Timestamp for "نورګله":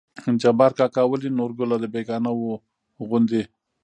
1.37-1.75